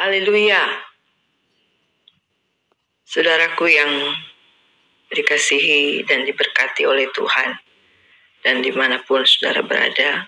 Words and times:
Haleluya. 0.00 0.80
Saudaraku 3.04 3.68
yang 3.68 4.16
dikasihi 5.12 6.08
dan 6.08 6.24
diberkati 6.24 6.88
oleh 6.88 7.04
Tuhan, 7.12 7.60
dan 8.40 8.64
di 8.64 8.72
mana 8.72 9.04
pun 9.04 9.28
saudara 9.28 9.60
berada, 9.60 10.24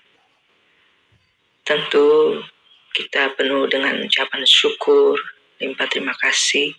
tentu 1.65 2.37
kita 2.93 3.33
penuh 3.33 3.65
dengan 3.65 3.97
ucapan 3.97 4.45
syukur, 4.45 5.17
limpah 5.57 5.89
terima 5.89 6.13
kasih, 6.21 6.69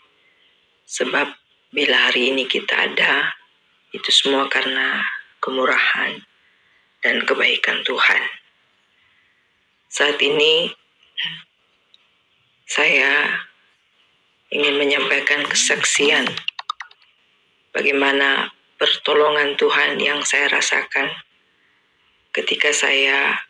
sebab 0.86 1.34
bila 1.74 1.98
hari 1.98 2.30
ini 2.30 2.46
kita 2.46 2.78
ada, 2.78 3.34
itu 3.90 4.06
semua 4.14 4.46
karena 4.46 5.02
kemurahan 5.42 6.22
dan 7.02 7.26
kebaikan 7.26 7.82
Tuhan. 7.82 8.22
Saat 9.90 10.22
ini 10.22 10.70
saya 12.74 13.30
ingin 14.50 14.74
menyampaikan 14.74 15.46
kesaksian 15.46 16.26
bagaimana 17.70 18.50
pertolongan 18.74 19.54
Tuhan 19.54 20.02
yang 20.02 20.26
saya 20.26 20.50
rasakan 20.50 21.06
ketika 22.34 22.74
saya 22.74 23.46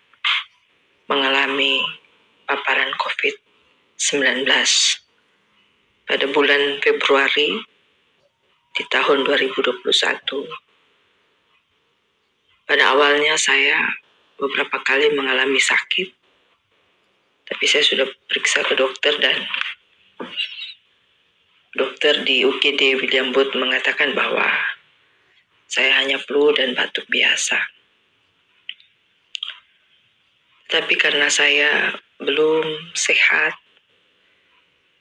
mengalami 1.08 1.80
paparan 2.44 2.92
COVID-19 3.00 4.44
pada 6.04 6.28
bulan 6.28 6.84
Februari 6.84 7.64
di 8.76 8.84
tahun 8.92 9.24
2021. 9.24 9.88
Pada 12.68 12.84
awalnya 12.92 13.40
saya 13.40 13.88
beberapa 14.36 14.84
kali 14.84 15.16
mengalami 15.16 15.56
sakit, 15.56 16.23
tapi 17.44 17.64
saya 17.68 17.84
sudah 17.84 18.06
periksa 18.28 18.64
ke 18.64 18.74
dokter 18.76 19.14
dan 19.20 19.36
dokter 21.74 22.24
di 22.24 22.46
UGD 22.46 23.02
William 23.02 23.34
Booth 23.34 23.52
mengatakan 23.58 24.16
bahwa 24.16 24.46
saya 25.68 26.00
hanya 26.00 26.22
flu 26.22 26.54
dan 26.54 26.72
batuk 26.78 27.04
biasa. 27.10 27.58
Tapi 30.70 30.94
karena 30.96 31.28
saya 31.28 31.92
belum 32.22 32.94
sehat 32.96 33.58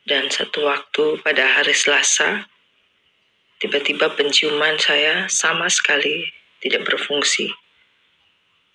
dan 0.04 0.28
satu 0.28 0.68
waktu 0.68 1.24
pada 1.24 1.62
hari 1.62 1.72
Selasa 1.72 2.52
tiba-tiba 3.64 4.12
penciuman 4.12 4.76
saya 4.76 5.32
sama 5.32 5.72
sekali 5.72 6.28
tidak 6.60 6.84
berfungsi. 6.84 7.48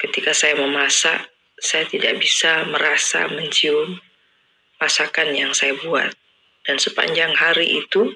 Ketika 0.00 0.33
saya 0.33 0.56
memasak, 0.56 1.27
saya 1.59 1.84
tidak 1.91 2.23
bisa 2.23 2.67
merasa 2.70 3.27
mencium 3.31 3.98
masakan 4.78 5.34
yang 5.34 5.53
saya 5.55 5.75
buat. 5.83 6.14
Dan 6.67 6.78
sepanjang 6.78 7.34
hari 7.34 7.81
itu, 7.83 8.14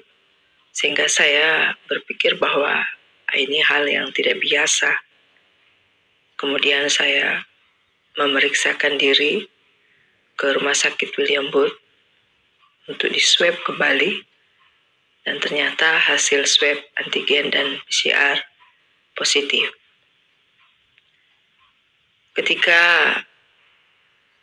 sehingga 0.71 1.09
saya 1.09 1.73
berpikir 1.89 2.37
bahwa 2.39 2.85
ini 3.33 3.59
hal 3.65 3.89
yang 3.89 4.13
tidak 4.13 4.39
biasa. 4.39 4.93
Kemudian 6.37 6.87
saya 6.87 7.45
memeriksakan 8.17 9.01
diri 9.01 9.49
ke 10.37 10.53
rumah 10.53 10.77
sakit 10.77 11.13
William 11.17 11.49
Booth 11.49 11.73
untuk 12.85 13.09
diswab 13.09 13.57
kembali 13.65 14.21
dan 15.23 15.39
ternyata 15.39 15.97
hasil 16.03 16.45
swab 16.45 16.77
antigen 16.99 17.49
dan 17.49 17.79
PCR 17.87 18.37
positif. 19.15 19.71
Ketika 22.33 22.81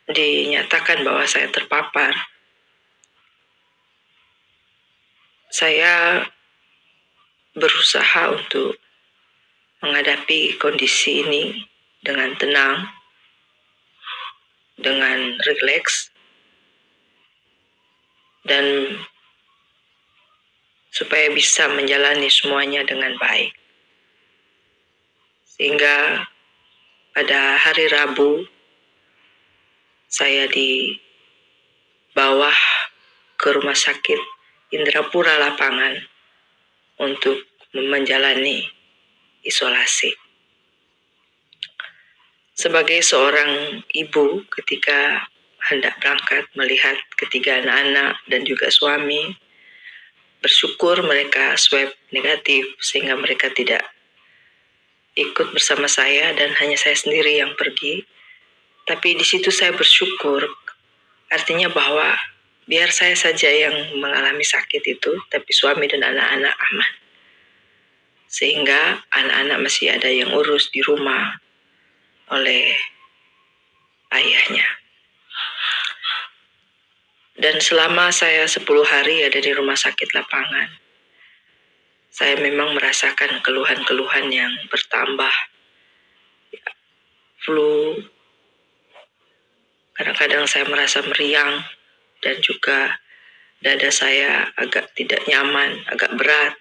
dinyatakan 0.09 1.05
bahwa 1.05 1.27
saya 1.29 1.51
terpapar, 1.53 2.15
saya 5.51 6.25
berusaha 7.51 8.31
untuk 8.31 8.79
menghadapi 9.83 10.55
kondisi 10.57 11.25
ini 11.25 11.67
dengan 11.99 12.33
tenang, 12.39 12.87
dengan 14.79 15.35
rileks, 15.37 16.09
dan 18.47 18.97
supaya 20.91 21.31
bisa 21.31 21.67
menjalani 21.71 22.27
semuanya 22.31 22.81
dengan 22.87 23.15
baik. 23.19 23.53
Sehingga 25.45 26.25
pada 27.11 27.59
hari 27.59 27.85
Rabu 27.91 28.47
saya 30.11 30.51
di 30.51 30.99
bawah 32.11 32.59
ke 33.39 33.55
rumah 33.55 33.79
sakit 33.79 34.19
Indrapura 34.75 35.39
Lapangan 35.39 35.95
untuk 36.99 37.47
menjalani 37.71 38.67
isolasi. 39.47 40.11
Sebagai 42.51 42.99
seorang 42.99 43.81
ibu 43.95 44.43
ketika 44.51 45.23
hendak 45.71 45.95
berangkat 46.03 46.43
melihat 46.59 46.99
ketiga 47.15 47.63
anak-anak 47.63 48.19
dan 48.27 48.43
juga 48.43 48.67
suami, 48.67 49.31
bersyukur 50.43 50.99
mereka 51.07 51.55
swab 51.55 51.95
negatif 52.11 52.67
sehingga 52.83 53.15
mereka 53.15 53.47
tidak 53.55 53.87
ikut 55.15 55.55
bersama 55.55 55.87
saya 55.87 56.35
dan 56.35 56.51
hanya 56.59 56.75
saya 56.75 56.99
sendiri 56.99 57.39
yang 57.39 57.55
pergi. 57.55 58.03
Tapi 58.91 59.15
di 59.15 59.23
situ 59.23 59.47
saya 59.55 59.71
bersyukur, 59.71 60.43
artinya 61.31 61.71
bahwa 61.71 62.11
biar 62.67 62.91
saya 62.91 63.15
saja 63.15 63.47
yang 63.47 63.95
mengalami 64.03 64.43
sakit 64.43 64.83
itu, 64.83 65.15
tapi 65.31 65.47
suami 65.55 65.87
dan 65.87 66.03
anak-anak 66.03 66.51
aman. 66.51 66.91
Sehingga 68.27 69.07
anak-anak 69.15 69.63
masih 69.63 69.95
ada 69.95 70.11
yang 70.11 70.35
urus 70.35 70.67
di 70.75 70.83
rumah 70.83 71.39
oleh 72.35 72.75
ayahnya. 74.11 74.67
Dan 77.39 77.63
selama 77.63 78.11
saya 78.11 78.43
10 78.43 78.67
hari 78.83 79.23
ada 79.23 79.39
di 79.39 79.55
rumah 79.55 79.79
sakit 79.79 80.11
lapangan, 80.11 80.67
saya 82.11 82.35
memang 82.43 82.75
merasakan 82.75 83.39
keluhan-keluhan 83.39 84.27
yang 84.35 84.51
bertambah. 84.67 85.31
Flu, 87.39 87.97
kadang-kadang 90.01 90.49
saya 90.49 90.65
merasa 90.65 91.05
meriang 91.05 91.61
dan 92.25 92.41
juga 92.41 92.97
dada 93.61 93.93
saya 93.93 94.49
agak 94.57 94.97
tidak 94.97 95.21
nyaman, 95.29 95.85
agak 95.85 96.09
berat. 96.17 96.57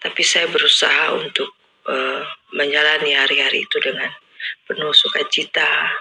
Tapi 0.00 0.22
saya 0.24 0.48
berusaha 0.48 1.12
untuk 1.12 1.52
uh, 1.84 2.24
menjalani 2.56 3.12
hari-hari 3.12 3.68
itu 3.68 3.76
dengan 3.84 4.08
penuh 4.64 4.96
sukacita, 4.96 5.92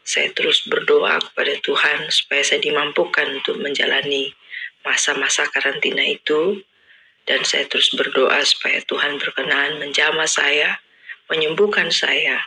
saya 0.00 0.32
terus 0.32 0.64
berdoa 0.64 1.20
kepada 1.20 1.52
Tuhan 1.60 2.08
supaya 2.08 2.40
saya 2.40 2.64
dimampukan 2.64 3.28
untuk 3.36 3.60
menjalani 3.60 4.32
masa-masa 4.80 5.44
karantina 5.52 6.00
itu 6.00 6.64
dan 7.28 7.44
saya 7.44 7.68
terus 7.68 7.92
berdoa 7.92 8.40
supaya 8.40 8.80
Tuhan 8.88 9.20
berkenan 9.20 9.84
menjamah 9.84 10.24
saya, 10.24 10.80
menyembuhkan 11.28 11.92
saya 11.92 12.40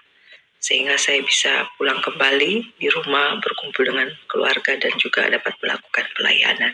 sehingga 0.64 0.96
saya 0.96 1.20
bisa 1.20 1.68
pulang 1.76 2.00
kembali 2.00 2.80
di 2.80 2.88
rumah 2.88 3.36
berkumpul 3.44 3.84
dengan 3.84 4.08
keluarga 4.32 4.80
dan 4.80 4.96
juga 4.96 5.28
dapat 5.28 5.60
melakukan 5.60 6.08
pelayanan. 6.16 6.72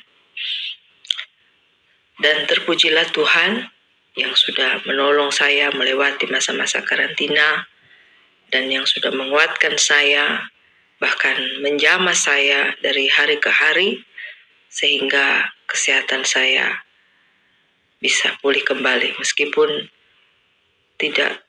Dan 2.22 2.46
terpujilah 2.46 3.10
Tuhan 3.10 3.66
yang 4.14 4.38
sudah 4.38 4.86
menolong 4.86 5.34
saya 5.34 5.74
melewati 5.74 6.30
masa-masa 6.30 6.86
karantina 6.86 7.66
dan 8.54 8.70
yang 8.70 8.86
sudah 8.86 9.10
menguatkan 9.10 9.74
saya 9.82 10.54
bahkan 11.02 11.40
menjamah 11.66 12.14
saya 12.14 12.78
dari 12.86 13.10
hari 13.10 13.42
ke 13.42 13.50
hari 13.50 14.06
sehingga 14.70 15.50
kesehatan 15.66 16.28
saya 16.28 16.86
bisa 17.98 18.36
pulih 18.44 18.62
kembali 18.62 19.18
meskipun 19.18 19.90
tidak 21.00 21.42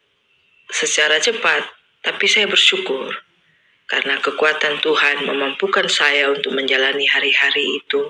secara 0.71 1.19
cepat 1.19 1.80
tapi 2.01 2.25
saya 2.25 2.49
bersyukur 2.49 3.13
karena 3.91 4.17
kekuatan 4.23 4.79
Tuhan 4.81 5.27
memampukan 5.27 5.91
saya 5.91 6.31
untuk 6.31 6.55
menjalani 6.55 7.05
hari-hari 7.11 7.83
itu. 7.83 8.09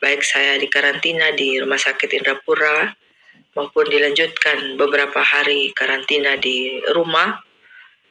Baik 0.00 0.24
saya 0.24 0.56
di 0.56 0.66
karantina 0.66 1.32
di 1.36 1.60
Rumah 1.60 1.76
Sakit 1.76 2.10
Indrapura 2.10 2.92
maupun 3.54 3.86
dilanjutkan 3.86 4.80
beberapa 4.80 5.22
hari 5.22 5.70
karantina 5.76 6.34
di 6.40 6.82
rumah 6.92 7.40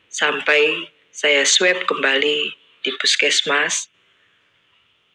sampai 0.07 0.87
saya 1.09 1.43
swab 1.43 1.83
kembali 1.89 2.39
di 2.85 2.91
puskesmas. 3.01 3.89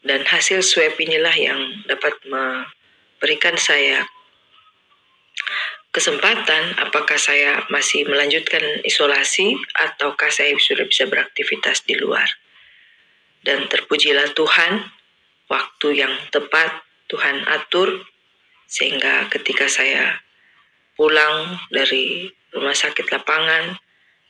Dan 0.02 0.22
hasil 0.22 0.62
swab 0.62 0.94
inilah 0.98 1.34
yang 1.34 1.58
dapat 1.86 2.14
memberikan 2.26 3.58
saya 3.58 4.06
kesempatan 5.90 6.76
apakah 6.78 7.16
saya 7.16 7.64
masih 7.72 8.04
melanjutkan 8.04 8.60
isolasi 8.84 9.56
ataukah 9.76 10.28
saya 10.28 10.52
sudah 10.60 10.84
bisa 10.84 11.08
beraktivitas 11.08 11.84
di 11.88 11.96
luar. 11.96 12.28
Dan 13.40 13.70
terpujilah 13.70 14.34
Tuhan 14.36 14.84
waktu 15.48 15.88
yang 16.04 16.14
tepat 16.28 16.84
Tuhan 17.08 17.48
atur 17.48 18.04
sehingga 18.68 19.32
ketika 19.32 19.64
saya 19.64 20.20
pulang 20.92 21.56
dari 21.72 22.28
rumah 22.52 22.76
sakit 22.76 23.08
lapangan 23.08 23.80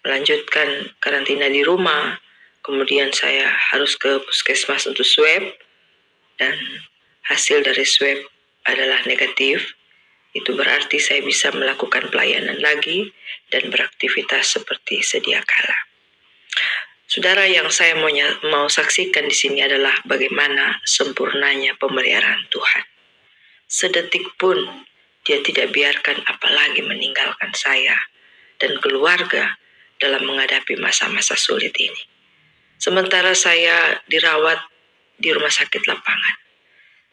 melanjutkan 0.06 0.94
karantina 1.02 1.50
di 1.50 1.66
rumah 1.66 2.22
kemudian 2.62 3.10
saya 3.10 3.50
harus 3.74 3.98
ke 3.98 4.22
puskesmas 4.22 4.86
untuk 4.86 5.02
swab 5.02 5.42
dan 6.38 6.54
hasil 7.26 7.66
dari 7.66 7.82
swab 7.82 8.20
adalah 8.68 9.02
negatif 9.10 9.77
itu 10.38 10.54
berarti 10.54 11.02
saya 11.02 11.20
bisa 11.26 11.50
melakukan 11.50 12.08
pelayanan 12.08 12.62
lagi 12.62 13.10
dan 13.50 13.68
beraktivitas 13.68 14.54
seperti 14.54 15.02
sedia 15.02 15.42
kala. 15.42 15.76
Saudara 17.08 17.48
yang 17.48 17.72
saya 17.72 17.96
mau, 17.96 18.12
mau 18.52 18.68
saksikan 18.68 19.26
di 19.26 19.36
sini 19.36 19.64
adalah 19.64 19.96
bagaimana 20.04 20.76
sempurnanya 20.84 21.74
pemeliharaan 21.80 22.46
Tuhan. 22.52 22.84
Sedetik 23.64 24.36
pun 24.36 24.84
dia 25.24 25.40
tidak 25.40 25.72
biarkan 25.72 26.20
apalagi 26.28 26.84
meninggalkan 26.84 27.52
saya 27.56 27.96
dan 28.60 28.76
keluarga 28.80 29.56
dalam 29.96 30.24
menghadapi 30.28 30.76
masa-masa 30.76 31.34
sulit 31.34 31.72
ini. 31.80 32.02
Sementara 32.76 33.32
saya 33.34 34.04
dirawat 34.06 34.60
di 35.18 35.34
rumah 35.34 35.50
sakit 35.50 35.88
lapangan, 35.88 36.36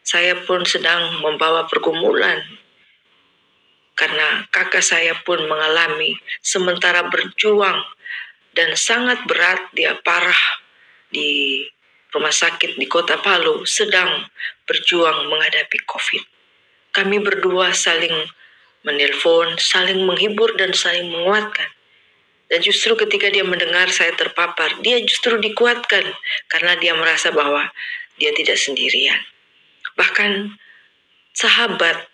saya 0.06 0.38
pun 0.44 0.62
sedang 0.62 1.18
membawa 1.24 1.66
pergumulan 1.66 2.44
karena 3.96 4.44
kakak 4.52 4.84
saya 4.84 5.16
pun 5.24 5.40
mengalami 5.48 6.14
sementara 6.44 7.08
berjuang 7.08 7.80
dan 8.52 8.76
sangat 8.76 9.24
berat 9.24 9.60
dia 9.72 9.96
parah 10.04 10.36
di 11.08 11.64
rumah 12.12 12.32
sakit 12.32 12.76
di 12.76 12.86
kota 12.88 13.20
Palu 13.20 13.64
sedang 13.64 14.24
berjuang 14.68 15.28
menghadapi 15.28 15.78
COVID. 15.88 16.24
Kami 16.92 17.20
berdua 17.20 17.76
saling 17.76 18.14
menelpon, 18.84 19.60
saling 19.60 20.00
menghibur 20.04 20.56
dan 20.56 20.72
saling 20.72 21.12
menguatkan. 21.12 21.68
Dan 22.46 22.62
justru 22.62 22.94
ketika 22.94 23.26
dia 23.28 23.42
mendengar 23.42 23.90
saya 23.90 24.14
terpapar, 24.14 24.78
dia 24.80 25.02
justru 25.02 25.36
dikuatkan 25.36 26.06
karena 26.46 26.78
dia 26.78 26.94
merasa 26.94 27.34
bahwa 27.34 27.68
dia 28.16 28.30
tidak 28.32 28.56
sendirian. 28.56 29.18
Bahkan 29.98 30.56
sahabat 31.36 32.06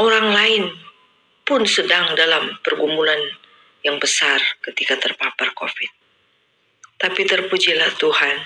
orang 0.00 0.32
lain 0.32 0.64
pun 1.44 1.68
sedang 1.68 2.16
dalam 2.16 2.56
pergumulan 2.64 3.20
yang 3.84 4.00
besar 4.00 4.40
ketika 4.64 4.96
terpapar 4.96 5.52
COVID. 5.52 5.92
Tapi 7.00 7.22
terpujilah 7.24 7.96
Tuhan 7.96 8.36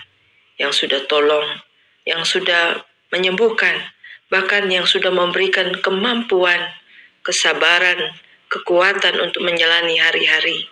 yang 0.58 0.70
sudah 0.70 1.06
tolong, 1.10 1.46
yang 2.06 2.22
sudah 2.22 2.82
menyembuhkan, 3.10 3.82
bahkan 4.30 4.66
yang 4.70 4.86
sudah 4.86 5.10
memberikan 5.10 5.74
kemampuan, 5.82 6.74
kesabaran, 7.26 8.14
kekuatan 8.50 9.18
untuk 9.18 9.42
menjalani 9.42 9.98
hari-hari 9.98 10.70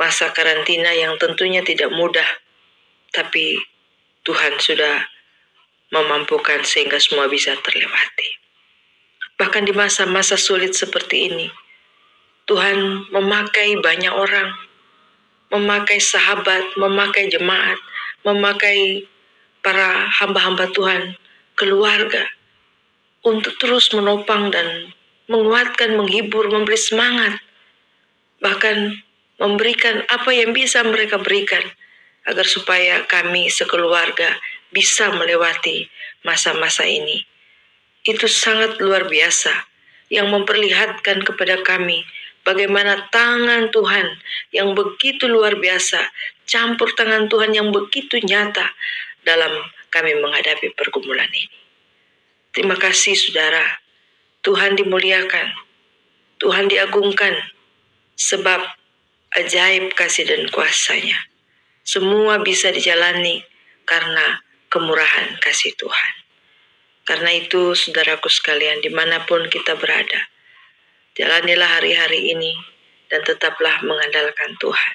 masa 0.00 0.32
karantina 0.32 0.96
yang 0.96 1.20
tentunya 1.20 1.60
tidak 1.60 1.92
mudah, 1.92 2.24
tapi 3.12 3.60
Tuhan 4.24 4.56
sudah 4.56 5.04
memampukan 5.92 6.64
sehingga 6.64 6.96
semua 6.96 7.28
bisa 7.28 7.52
terlewati. 7.60 8.39
Bahkan 9.40 9.64
di 9.64 9.72
masa-masa 9.72 10.36
sulit 10.36 10.76
seperti 10.76 11.32
ini, 11.32 11.48
Tuhan 12.44 13.08
memakai 13.08 13.80
banyak 13.80 14.12
orang, 14.12 14.52
memakai 15.48 15.96
sahabat, 15.96 16.76
memakai 16.76 17.32
jemaat, 17.32 17.80
memakai 18.20 19.08
para 19.64 20.12
hamba-hamba 20.20 20.68
Tuhan, 20.76 21.16
keluarga, 21.56 22.28
untuk 23.24 23.56
terus 23.56 23.92
menopang 23.96 24.52
dan 24.52 24.92
menguatkan, 25.28 25.96
menghibur, 25.96 26.48
memberi 26.52 26.76
semangat, 26.76 27.40
bahkan 28.44 29.00
memberikan 29.40 30.04
apa 30.08 30.36
yang 30.36 30.52
bisa 30.52 30.84
mereka 30.84 31.16
berikan 31.16 31.64
agar 32.28 32.44
supaya 32.44 33.08
kami 33.08 33.48
sekeluarga 33.48 34.36
bisa 34.68 35.08
melewati 35.16 35.88
masa-masa 36.24 36.84
ini. 36.84 37.29
Itu 38.10 38.26
sangat 38.26 38.82
luar 38.82 39.06
biasa 39.06 39.54
yang 40.10 40.34
memperlihatkan 40.34 41.22
kepada 41.22 41.62
kami 41.62 42.02
bagaimana 42.42 43.06
tangan 43.14 43.70
Tuhan 43.70 44.06
yang 44.50 44.74
begitu 44.74 45.30
luar 45.30 45.54
biasa, 45.62 46.02
campur 46.50 46.90
tangan 46.98 47.30
Tuhan 47.30 47.54
yang 47.54 47.70
begitu 47.70 48.18
nyata 48.18 48.66
dalam 49.22 49.52
kami 49.94 50.18
menghadapi 50.18 50.74
pergumulan 50.74 51.30
ini. 51.30 51.58
Terima 52.50 52.74
kasih 52.74 53.14
saudara, 53.14 53.78
Tuhan 54.42 54.74
dimuliakan, 54.74 55.54
Tuhan 56.42 56.66
diagungkan, 56.66 57.38
sebab 58.18 58.58
ajaib 59.38 59.94
kasih 59.94 60.26
dan 60.26 60.50
kuasanya. 60.50 61.30
Semua 61.86 62.42
bisa 62.42 62.74
dijalani 62.74 63.46
karena 63.86 64.42
kemurahan 64.66 65.38
kasih 65.38 65.74
Tuhan. 65.78 66.19
Karena 67.08 67.32
itu, 67.34 67.74
saudaraku 67.74 68.28
sekalian, 68.28 68.84
di 68.84 68.92
mana 68.92 69.24
pun 69.24 69.48
kita 69.48 69.74
berada, 69.74 70.30
Jalanilah 71.18 71.82
hari-hari 71.82 72.32
ini 72.32 72.54
dan 73.10 73.20
tetaplah 73.26 73.82
mengandalkan 73.82 74.54
Tuhan. 74.62 74.94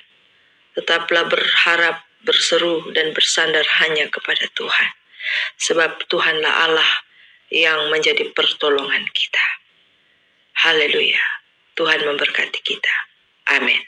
Tetaplah 0.74 1.28
berharap, 1.28 2.08
berseru, 2.24 2.88
dan 2.96 3.12
bersandar 3.12 3.68
hanya 3.84 4.08
kepada 4.08 4.48
Tuhan. 4.56 4.90
Sebab 5.60 6.08
Tuhanlah 6.08 6.72
Allah 6.72 6.92
yang 7.52 7.92
menjadi 7.92 8.32
pertolongan 8.32 9.06
kita. 9.12 9.46
Haleluya. 10.66 11.22
Tuhan 11.76 12.08
memberkati 12.08 12.60
kita. 12.64 12.96
Amin. 13.60 13.84